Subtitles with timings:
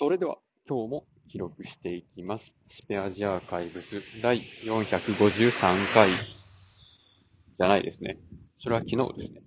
[0.00, 2.54] それでは今日も記録していきます。
[2.70, 8.16] スペアジアーカイブス第453回じゃないですね。
[8.62, 9.42] それは昨日ですね。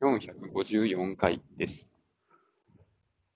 [0.00, 1.88] 454回です。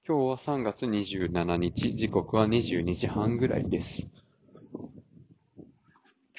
[0.06, 4.06] 今日は3月27日、時刻は22時半ぐらいです。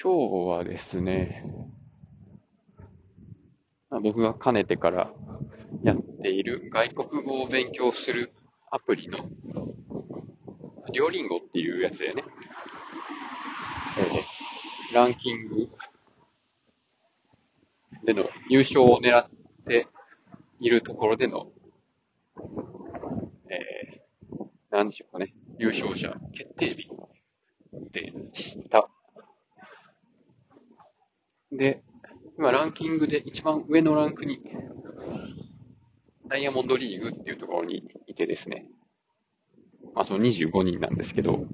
[0.02, 1.44] 今日はですね、
[3.90, 5.12] 僕がかねてから
[5.82, 8.32] やっている外国語を勉強する
[8.70, 9.28] アプリの
[10.92, 12.24] デュオリンゴっていうやつでね、
[13.98, 14.38] えー
[14.92, 15.68] ランキング
[18.04, 19.28] での優勝を狙っ
[19.66, 19.86] て
[20.60, 21.48] いるところでの、
[23.50, 26.88] えー、なんでしょうかね、優勝者決定日
[27.92, 28.88] でした。
[31.52, 31.82] で、
[32.38, 34.40] 今ランキングで一番上のランクに、
[36.28, 38.66] ダイヤモンドリーグっていうところにいてですね、
[39.94, 41.46] まあその25人なんですけど、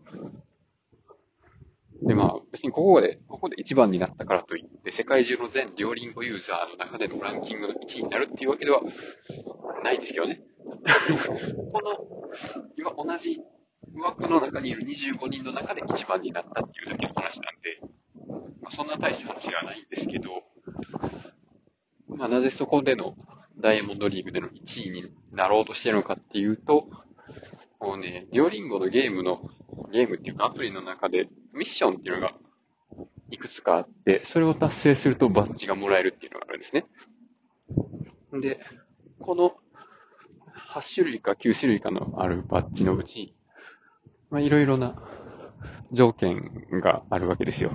[2.02, 8.80] でまあ別にここで、ここで一番になったからといって、世界中の全デュオリンゴユーザーの中でのランキングの1位になるっていうわけでは
[9.82, 10.42] ないんですけどね。
[11.72, 12.30] この、
[12.76, 13.40] 今同じ
[13.94, 17.80] 枠の中にいる25人の中で一番になったっていうだけの話なんで、
[18.60, 20.42] まあ、そんな大した話ではないんですけど、
[22.08, 23.16] まあなぜそこでの
[23.58, 26.88] ダイヤモンドリーグでの1位になろうとしてるのかっていうと、
[27.80, 29.50] もうね、デュオリンゴのゲームの、
[29.92, 32.34] ゲームっていうかアプリの中でミッションっていうのが
[33.30, 36.86] いくつかあって、それを達成するとバッジがもらえるっていうのがあるんですね。
[38.40, 38.60] で、
[39.20, 39.54] この
[40.70, 43.34] 8種類か9種類かのあるバッジのうち、
[44.30, 44.96] まあ、いろいろな
[45.92, 47.70] 条件があるわけですよ。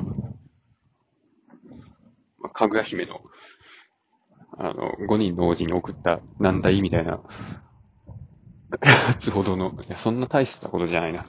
[2.40, 3.22] まあ、かぐや姫の、
[4.58, 7.22] あの、5人の王子に送った難題みたいな、
[8.82, 11.26] やつほどの、いや、そんな大したことじゃないな。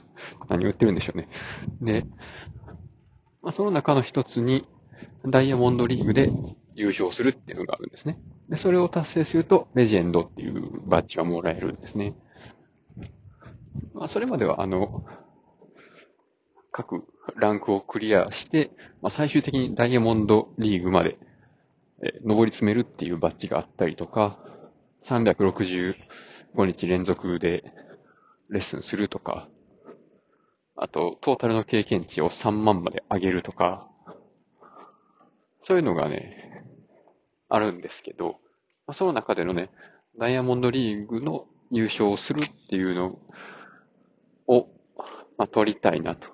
[0.47, 1.27] 何を言ってるんでしょうね。
[1.81, 2.05] で、
[3.41, 4.67] まあ、その中の一つに、
[5.25, 6.31] ダイヤモンドリーグで
[6.75, 8.19] 優勝するっていうのがあるんですね。
[8.49, 12.13] で、それを達成すると、レジェンドっていうバッジがもらえるんですね。
[13.93, 15.03] まあ、それまでは、あの、
[16.71, 17.03] 各
[17.35, 18.71] ランクをクリアして、
[19.01, 21.17] まあ、最終的にダイヤモンドリーグまで、
[22.03, 24.39] え上り詰めるっていうバッジがあったりとか、
[25.03, 25.95] 360
[26.55, 27.63] 5日連続で
[28.49, 29.47] レッスンするとか、
[30.75, 33.87] あと、トータルの経験値を3万まで上げるとか、
[35.63, 36.65] そういうのがね、
[37.49, 38.39] あるんですけど、
[38.87, 39.69] まあ、その中でのね、
[40.17, 43.19] ダイヤモンドリーグの優勝をするっていうの
[44.47, 44.67] を、
[45.37, 46.27] まあ、取りたいなと。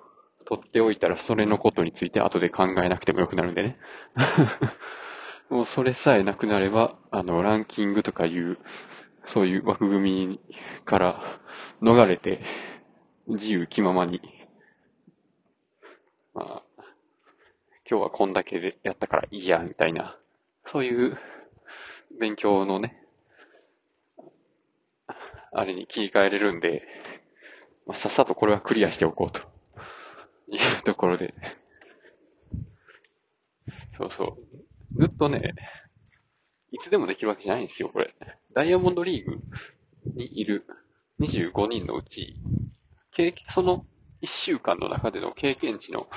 [0.46, 3.78] 取っておいたらそれのことについて後で考えなくてもよくなるんでね。
[5.50, 8.58] もうそれさえなくなれば、あの、ランキングとかいう、
[9.28, 10.40] そういう枠組み
[10.86, 11.22] から
[11.82, 12.40] 逃れて、
[13.26, 14.22] 自由気ままに、
[16.32, 16.82] まあ、
[17.88, 20.18] 今日はこんだけでやったからいいや、みたいな、
[20.66, 21.18] そういう
[22.18, 23.02] 勉強のね、
[25.52, 26.88] あれに切り替えれるんで、
[27.86, 29.40] まあ、さっさとこれはクリアしておこうと
[30.50, 31.34] いうところで、
[33.98, 34.38] そうそ
[34.96, 35.00] う。
[35.00, 35.54] ずっとね、
[36.72, 38.14] いつでもできるわけじゃないんですよ、これ。
[38.54, 39.40] ダイヤモンドリーグ
[40.14, 40.66] にいる
[41.20, 42.36] 25人のうち、
[43.14, 43.84] 経その
[44.22, 46.08] 1週間の中での経験値の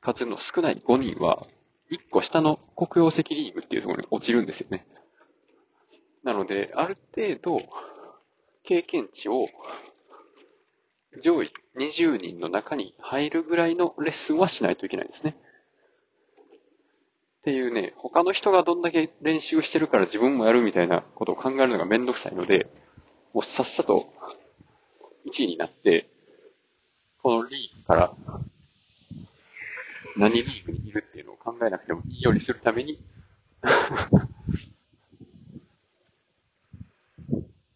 [0.00, 1.46] 数の少ない5人は、
[1.90, 4.86] 1個下の黒曜石リーグっていうところに落ちるんですよね。
[6.24, 7.66] なので、ある程度、
[8.64, 9.46] 経験値を
[11.22, 15.36] 上位20人の中に入るぐらいのレッスンはしないといけないですね。
[17.48, 22.66] っていうね、他の人がどんだけ練習してるから自分もやるみたいなことを考えるのがめんどくさいので、
[23.32, 24.12] もうさっさと
[25.26, 26.10] 1位になって、
[27.22, 28.12] このリーグから
[30.18, 33.02] 何リーグにいるっていうのを考えなくてもいいようにするために、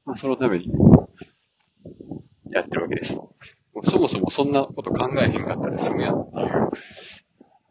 [0.05, 0.71] まあそのために
[2.51, 3.15] やってるわけです。
[3.85, 6.71] そもそもそんなこと考えへんかったら済むやんっていう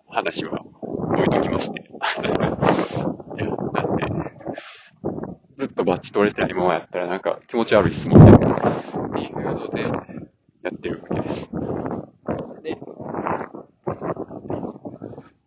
[0.08, 0.66] 話は
[1.22, 1.82] 置いときまして。
[1.82, 1.84] い
[3.38, 4.06] や、だって、
[5.58, 8.40] ずっとバッチ取れてないままやったらなんか気持ち悪い質問やっ
[9.14, 11.50] ていうのでやってるわけです。
[12.62, 12.78] で、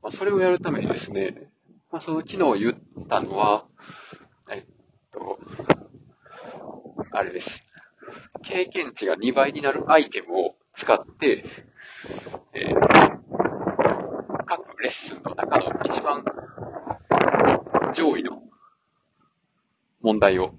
[0.02, 1.50] まあ、それをやるためにですね、
[1.92, 3.66] まあ、その昨日言ったのは、
[4.50, 4.64] えっ
[5.12, 5.38] と、
[7.12, 7.62] あれです。
[8.42, 11.44] 経験値が2倍になるアイテムを使って、
[12.54, 13.25] えー
[14.46, 16.22] 各レッスンの中の一番
[17.94, 18.42] 上位の
[20.04, 20.54] 問題を、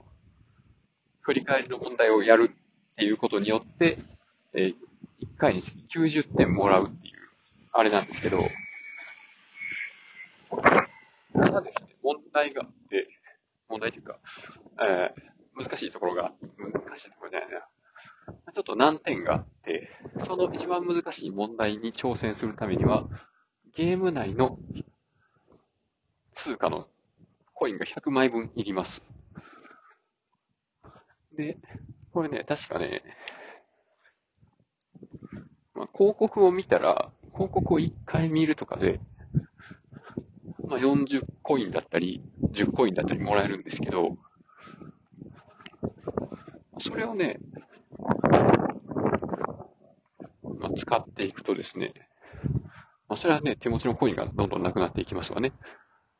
[1.22, 3.98] 振り返りの問題をやるっていうことによって、
[4.54, 4.76] えー
[5.22, 7.14] 1回に90点もらうっていう、
[7.74, 8.44] あれなんですけど、
[11.34, 13.08] ただですね、問題があって、
[13.70, 14.18] 問題というか、
[14.82, 17.62] えー、難しいところが、難しいところじゃないな。
[18.54, 19.90] ちょっと難点があって、
[20.20, 23.08] その一番難しい問題に挑戦するためには、
[23.76, 24.58] ゲーム内の
[26.36, 26.88] 通貨の
[27.54, 29.02] コインが100枚分いります。
[31.36, 31.58] で、
[32.14, 33.04] これね、確かね、
[35.74, 39.00] まあ、広告を見たら、広告を1回見るとかで、
[40.68, 44.18] まあ、40コインだったり、10コインだったりもらえるんですけど、
[46.80, 47.40] それをね、
[50.60, 51.94] まあ、使っていくとですね、
[53.08, 55.52] まあ、それはね、手持ちのコインがどんどんなくなっていきますわね。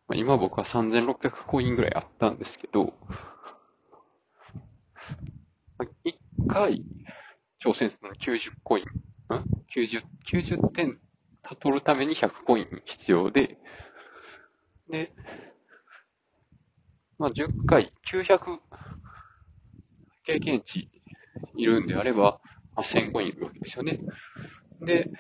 [0.08, 2.94] まあ、今僕は3600コインぐらいあったんですけど、
[5.78, 5.86] あ、
[6.56, 6.86] 1回
[7.62, 8.14] 挑戦するの？
[8.14, 9.44] に90コイン、ん
[9.76, 11.02] ?90、90点
[11.60, 13.58] 取るために100コイン必要で、
[14.90, 15.12] で、
[17.18, 18.40] まあ、10回900
[20.26, 20.90] 経験値
[21.58, 22.40] いるんであれば、
[22.74, 24.00] まあ、1000コインいるわけですよね。
[24.80, 25.12] で、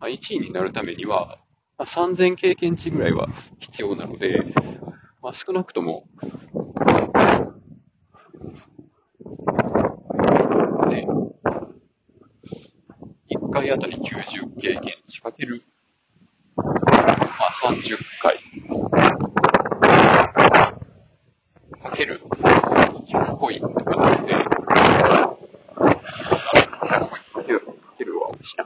[0.00, 1.38] まあ、1位になるためには、
[1.76, 4.42] まあ、3000経験値ぐらいは必要なので、
[5.20, 6.08] まあ、少なくとも、
[10.88, 11.06] ね、
[13.30, 15.62] 1回あたり90経験値かける、
[16.56, 16.68] まあ、
[17.62, 18.38] 30回、
[21.82, 22.22] かける。
[23.06, 25.36] 100コインとかなので、か
[27.44, 28.56] ける、かけるは美味しい。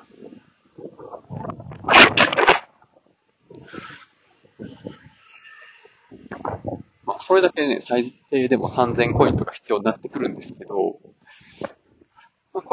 [7.04, 11.00] まあ、それだけね、最低でも3000コインとか必要になってくるんですけど、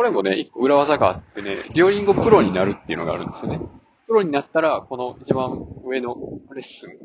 [0.01, 3.61] これもね、裏技があってね、デュオリンゴプロになるっていうのがあるんですよね。
[4.07, 6.15] プロになったら、この一番上の
[6.55, 6.97] レッスン、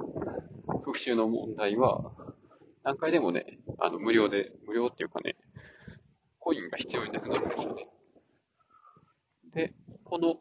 [0.82, 2.10] 復習の問題は、
[2.84, 5.37] 何回でもね、あの、無料で、無料っていうかね、
[6.38, 7.87] コインが必要になくなるんですよね。
[9.52, 10.37] で、この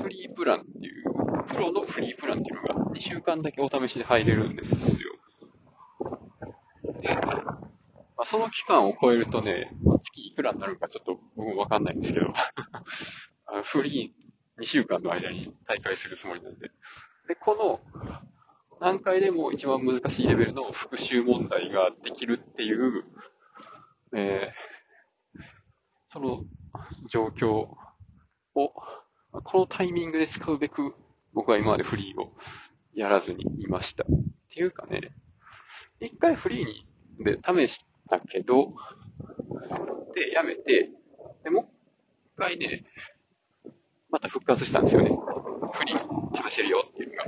[0.00, 5.12] フリープランっていう、プロのフリープランっていうのが2週間だけお試しで入れるんですよ。
[7.02, 9.72] で、まあ、その期間を超えるとね、
[10.42, 12.32] 月いくらになるかちょっと僕もわかんないんですけど
[13.64, 14.20] フリー
[14.60, 16.70] 2週間の間に大会するつもりなんで。
[17.28, 17.80] で、この
[18.80, 23.04] 何回でも一番難しいレベルの復習問題ができるっていう、
[24.14, 25.40] えー、
[26.12, 26.44] その
[27.08, 27.76] 状況を、
[28.54, 30.94] このタイミングで使うべく、
[31.32, 32.32] 僕は今までフリーを
[32.92, 34.04] やらずにいました。
[34.04, 34.06] っ
[34.52, 35.12] ていうかね、
[36.00, 36.86] 一回フリーに
[37.24, 38.74] で試したけど、
[40.14, 40.90] で、やめて、
[41.44, 42.84] で、もう一回ね、
[44.10, 45.10] また復活したんですよね。
[45.72, 47.24] フリー試せるよっていうのが。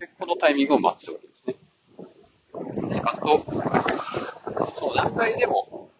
[0.00, 1.56] で、このタイミングを待つわけですね。
[2.52, 3.44] 時間と、
[4.74, 5.90] その段階でも、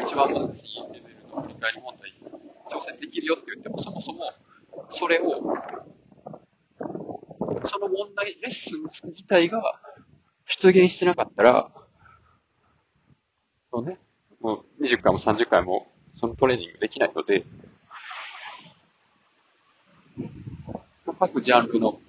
[0.00, 2.14] 一番難しいレベルの振り返り問題、
[2.70, 4.32] 挑戦できるよって言っても、そもそも、
[4.90, 5.54] それを、
[7.64, 9.62] その問題、レッスン自体が
[10.46, 11.70] 出現してなかったら、
[13.70, 13.98] そうね、
[14.40, 15.86] もう20回も30回も
[16.18, 17.44] そのトレーニングできないので、
[21.18, 22.00] 各ジャンルの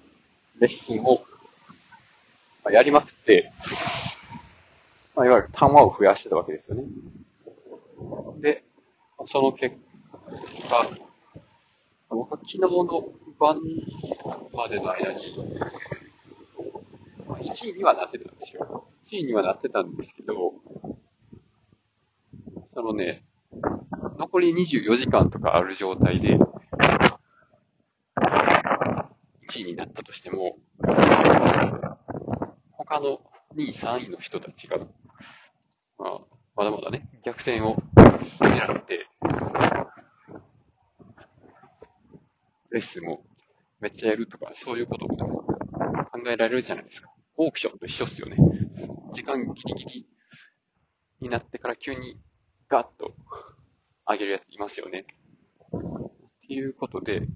[0.58, 1.22] レッスンを、
[2.70, 3.52] やりまくって、
[5.14, 6.84] まあ、いわゆる単話を増やしてたわけですよね。
[8.40, 8.64] で、
[9.26, 9.76] その結
[10.68, 10.88] 果、
[12.08, 13.60] 僕は昨日の晩
[14.54, 15.36] までの間に、
[17.28, 18.86] 1位にはなってたんですよ。
[19.10, 20.54] 1位にはなってたんですけど、
[22.80, 23.22] そのね、
[24.18, 26.38] 残り24時間とかある状態で、
[29.50, 30.56] 1位になったとしても、
[32.72, 33.20] 他の
[33.54, 34.86] 2位、3位の人たちが、ま
[36.06, 36.20] あ、
[36.56, 39.06] まだまだね、逆転を狙って、
[42.70, 43.22] レッスンも
[43.80, 47.12] めっちゃやるとか、そういうことも考えられるじゃないですか。
[47.36, 48.38] オークションと一緒っすよね。
[49.12, 50.06] 時間ギリギリ
[51.20, 52.18] になってから急に
[52.70, 53.14] ガッと
[54.08, 55.04] 上げるやついますよね。
[55.74, 57.26] っていうことで、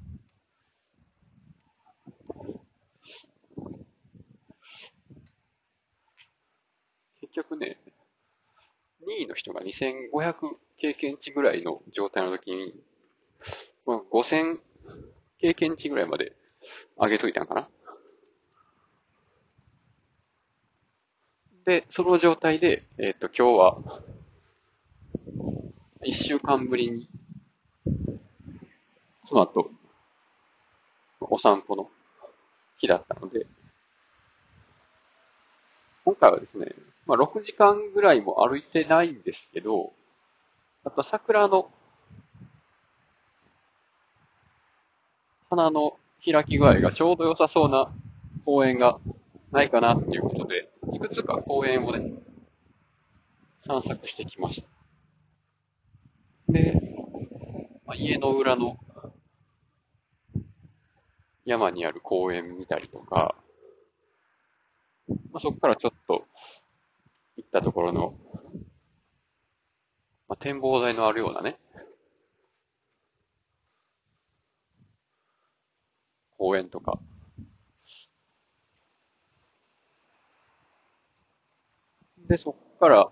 [7.21, 7.79] 結局ね、
[9.03, 10.35] 2位の人が2500
[10.79, 12.73] 経験値ぐらいの状態の時に、
[13.87, 14.59] まあ、5000
[15.41, 16.33] 経験値ぐらいまで
[16.97, 17.69] 上げといたんかな。
[21.67, 24.05] で、その状態で、えっ、と、今日は、
[26.04, 27.08] 1週間ぶりに
[29.26, 29.70] 妻と
[31.20, 31.88] お散歩の
[32.78, 33.46] 日だったので、
[36.04, 36.75] 今回はですね、
[37.06, 39.92] まあ、6時間ぐらいも歩いてないんですけど、
[40.84, 41.70] やっぱ桜の
[45.49, 47.90] 花の開き具合がちょうど良さそうな
[48.44, 48.99] 公園が
[49.52, 52.12] ないかなっていうことで、いくつか公園をね、
[53.66, 54.74] 散策してきました。
[56.54, 56.80] で、
[57.84, 58.76] まあ、家の裏の
[61.44, 63.34] 山にある公園見たりとか、
[65.08, 66.25] まあ、そこからちょっと
[67.37, 68.14] 行ったところの、
[70.28, 71.58] まあ、展望台のあるようなね、
[76.38, 77.00] 公園とか、
[82.28, 83.11] で、そこから、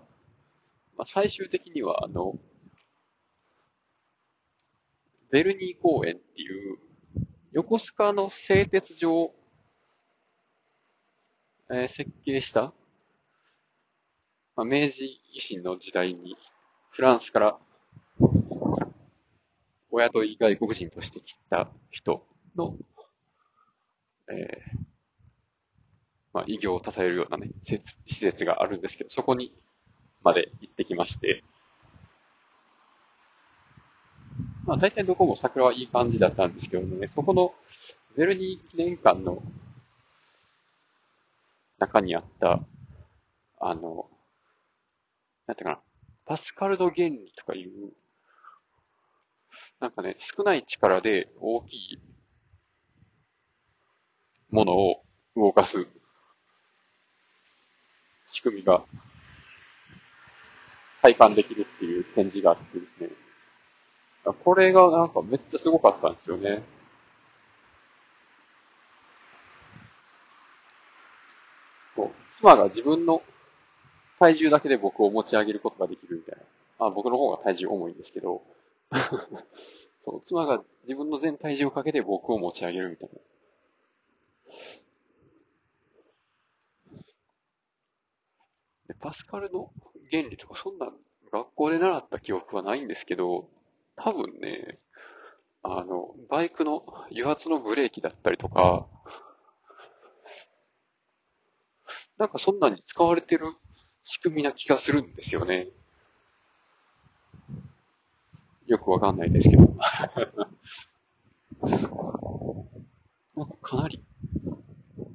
[0.97, 2.39] まあ、最終的には、あの、
[5.33, 6.77] ベルニー公園っていう、
[7.51, 9.35] 横須賀の製鉄所を
[11.71, 12.71] えー、設計した、
[14.55, 16.37] まあ、明治維新の時代に
[16.91, 17.57] フランスから
[19.89, 22.23] お雇い外国人として来た人
[22.55, 22.75] の、
[24.29, 24.79] えー、
[26.31, 27.81] まあ、異業を称えるようなね、施
[28.19, 29.51] 設があるんですけど、そこに
[30.23, 31.43] まで行ってきまして、
[34.65, 37.53] まあ大体どこも桜はいい感じだったんですけどね、そこの
[38.15, 39.41] ベルニー記念館の
[41.79, 42.59] 中にあった、
[43.59, 44.09] あの、
[45.47, 45.79] なんていうかな、
[46.25, 47.91] パスカルド原理とかいう、
[49.81, 51.99] なんかね、少ない力で大きい
[54.49, 55.03] ものを
[55.35, 55.87] 動かす
[58.27, 58.85] 仕組みが
[61.01, 63.09] 体感できるっていう展示があってですね。
[64.31, 66.63] これがなんかめっちゃすごかったんですよね。
[72.43, 73.21] 妻が自分の
[74.19, 76.35] 体重だけで僕を持ち上げることができるみたい
[76.79, 76.87] な。
[76.87, 78.41] あ僕の方が体重重いんですけど、
[80.03, 83.09] そう妻が自分の全体重をかけて僕を持ち上げるみたい
[88.89, 88.95] な。
[88.99, 89.71] パスカルの
[90.11, 90.91] 原理とかそんな
[91.31, 93.47] 学校で習った記憶はないんですけど、
[93.95, 94.79] 多分ね、
[95.61, 98.87] あの、バイクの油圧のブレーキだったりとか、
[102.17, 103.47] なんかそんなに使われてる
[104.03, 105.69] 仕組みな気がするんですよね。
[108.65, 109.63] よくわかんないですけど。
[113.35, 114.03] なんかかなり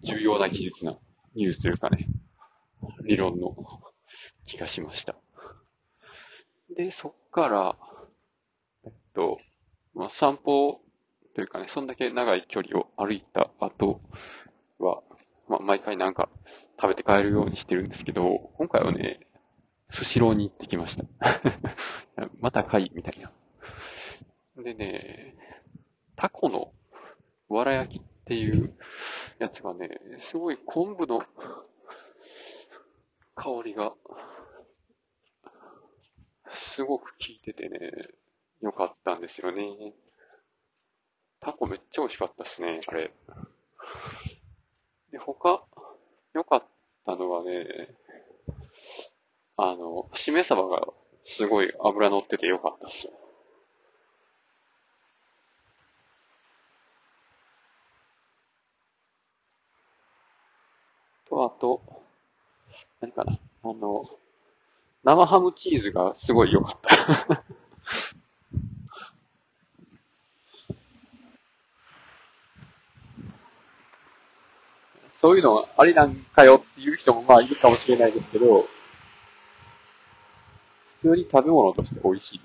[0.02, 0.98] 重要な技術な
[1.34, 2.06] ニュースというかね、
[3.04, 3.54] 理論の
[4.46, 5.14] 気がしました。
[6.76, 7.76] で、そっから、
[9.14, 9.38] と、
[9.94, 10.80] まあ、散歩
[11.34, 14.00] というかね、そんだけ長い距離を歩いた後
[14.78, 15.02] は、
[15.48, 16.28] まあ、毎回なんか
[16.80, 19.20] 食べて帰るようにしてるんですけど、今回はね、
[19.90, 21.04] スシローに行ってきました。
[22.40, 23.32] またかいみたいな。
[24.62, 25.36] でね、
[26.16, 26.72] タコの
[27.48, 28.76] わら焼きっていう
[29.38, 29.88] やつがね、
[30.18, 31.22] すごい昆布の
[33.34, 33.94] 香りが、
[36.50, 37.78] すごく効いててね、
[38.60, 39.92] よかったんですよね。
[41.40, 43.12] タコめっちゃ美味しかったっすね、あれ。
[45.12, 45.64] で、他、
[46.34, 46.64] 良かっ
[47.06, 47.96] たのはね、
[49.56, 50.86] あの、しめ鯖が
[51.24, 53.12] すごい油乗ってて良かったっすよ。
[61.28, 61.82] と、あと、
[63.00, 64.04] 何かな、あの、
[65.04, 67.44] 生ハムチーズがすごい良かった
[75.38, 78.66] いうのありなんかよっていう人もまあいるかもしれないですけど、
[81.00, 82.44] 普通に食べ物として美味しいで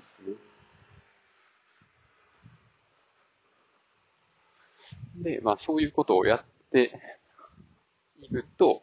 [5.18, 5.34] すね。
[5.36, 6.92] で、まあそういうことをやって
[8.22, 8.82] いると、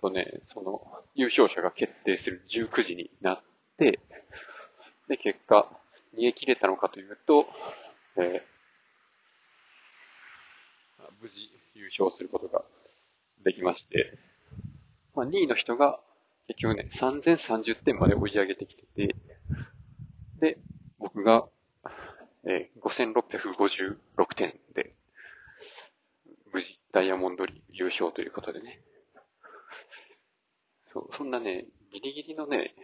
[0.00, 0.82] とね、その
[1.14, 3.42] 優勝者が決定する19時になっ
[3.78, 3.98] て、
[5.08, 5.66] で、結果、
[6.14, 7.46] 逃げ切れたのかというと、
[8.16, 12.62] えー、無事優勝することが
[13.44, 14.18] できまして、
[15.14, 16.00] まあ、2位の人が
[16.48, 19.16] 結局ね、3030点まで追い上げてきてて、
[20.40, 20.58] で、
[20.98, 21.46] 僕が、
[22.44, 24.94] えー、5656点で、
[26.52, 28.80] 無事ダイヤモンドリー優勝ということでね。
[30.92, 32.74] そうそんなね、ギリギリのね、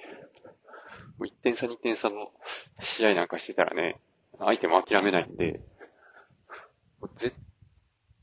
[1.20, 2.32] 1点差2点差の
[2.80, 3.98] 試合なんかしてたらね、
[4.38, 5.60] 相手も諦めないんで、
[7.16, 7.34] 絶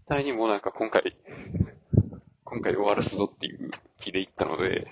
[0.08, 1.16] 対にもうなんか今回、
[2.52, 4.86] 今回終わらすぞっていう気で行ったので、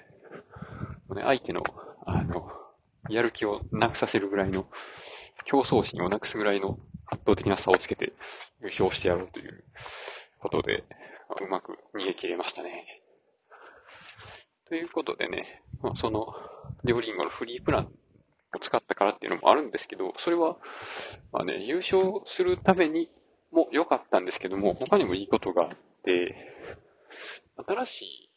[1.13, 1.61] ね、相手の、
[2.05, 2.49] あの、
[3.09, 4.65] やる気をなくさせるぐらいの、
[5.43, 8.13] 競争心をなくすぐらいの圧倒的な差をつけて
[8.61, 9.65] 優勝してやろうという
[10.39, 10.85] ことで、
[11.41, 12.85] うまく逃げ切れましたね。
[14.69, 15.43] ということでね、
[15.81, 16.27] まあ、その、
[16.85, 17.91] デオリンゴのフリープラン
[18.55, 20.55] を使ったからっていうのもあるんですけど、それは、
[21.33, 23.09] まあね、優勝するために
[23.51, 25.69] も良かったんですけども、他にもいいことがあっ
[26.05, 26.35] て、
[27.67, 28.29] 新しい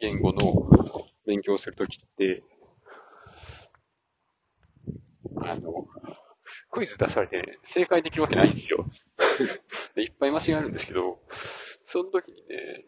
[0.00, 0.68] 言語の
[1.26, 2.42] 勉強するときって、
[5.42, 5.86] あの、
[6.70, 8.88] クイズ出されて、正解できるわけないんですよ。
[9.96, 11.20] いっぱい間違えるんですけど、
[11.86, 12.84] その時にね、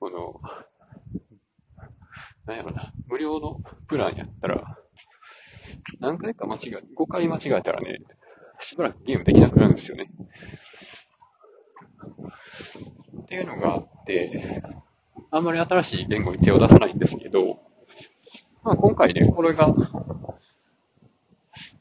[0.00, 0.40] この、
[2.46, 4.78] なんやろな、無料のプランやったら、
[6.00, 7.98] 何回か間違え、5回間違えたらね、
[8.60, 10.10] しばらくゲームできなくなるんですよね。
[13.22, 14.62] っていうのがあって、
[15.30, 17.60] あんまり新しい言語に手を出さないんですけど、
[18.62, 19.74] まあ今回ね、これが、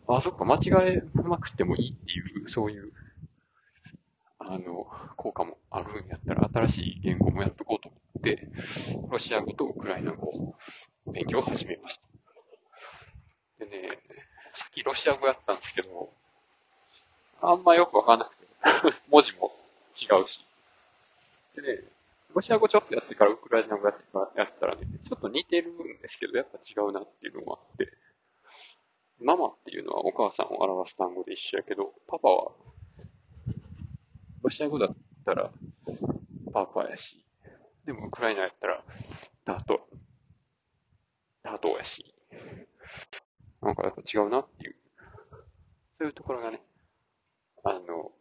[0.10, 0.60] あ、そっか、間違
[0.98, 2.91] えまくってもいいっていう、そういう、
[4.39, 8.48] あの、効果もあるんやったら、新しい言語もやっとこうと思って、
[9.10, 10.55] ロシア語とウクライナ語を
[11.12, 12.07] 勉強を始めました。
[13.60, 14.00] でね、
[14.53, 16.13] さっきロシア語やったんですけど、
[17.41, 18.48] あんまよくわかんなくて、
[19.10, 19.51] 文字も
[20.00, 20.44] 違うし。
[21.56, 21.84] でね、
[22.34, 27.91] ロシア語ちょっとやってからウクライナ語やってからやったらね、ちょっと似てるんですけど、やっぱ違うなっていうのもあって、
[29.20, 32.51] ママっていうのはお母さんを表す単語で一緒やけど、パパは、
[34.44, 35.51] ロシア語だったら
[36.53, 37.24] パパやし、
[37.86, 38.84] でもウクライナやったら
[39.46, 39.88] ダート、
[41.44, 42.13] ダートやし、
[43.62, 44.76] なんかやっぱ違うなっていう、
[45.97, 46.62] そういうところがね、
[47.63, 48.12] あの、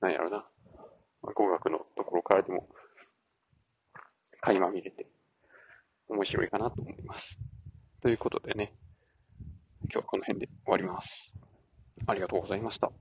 [0.00, 0.46] なんやろな、
[1.22, 2.68] 語学のところからでも、
[4.40, 5.06] 垣間見れて、
[6.08, 7.36] 面白いかなと思います。
[8.00, 8.72] ということでね、
[9.82, 11.32] 今日はこの辺で終わります。
[12.06, 12.92] ありがとうございました。